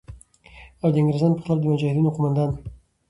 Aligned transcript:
او 0.81 0.87
د 0.93 0.95
انگریزانو 0.99 1.37
په 1.37 1.43
خلاف 1.43 1.57
د 1.61 1.65
مجاهدینو 1.71 2.13
قوماندان 2.15 2.49